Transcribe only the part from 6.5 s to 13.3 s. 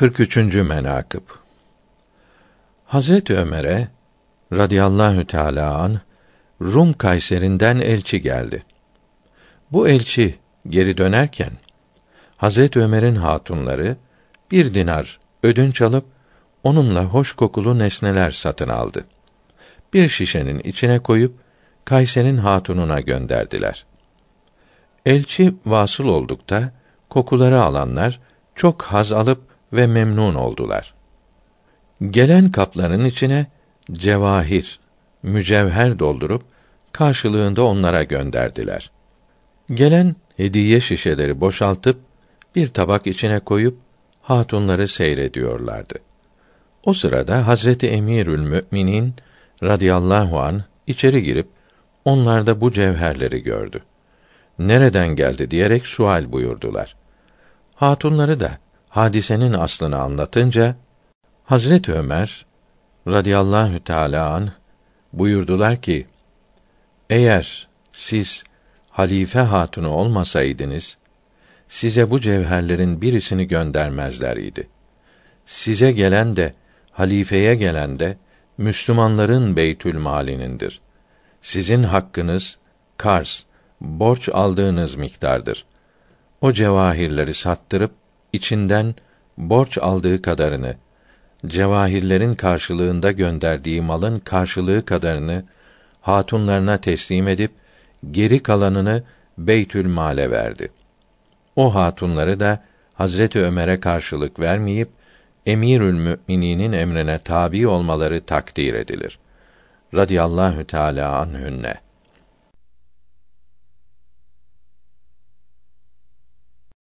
Rum Kayserinden elçi geldi. Bu elçi geri dönerken Hazret Ömer'in